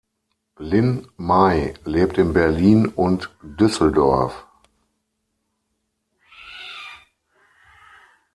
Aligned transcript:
Lin 0.57 1.07
May 1.19 1.75
lebt 1.85 2.17
in 2.17 2.33
Berlin 2.33 2.87
und 2.87 3.29
Düsseldorf. 3.43 4.47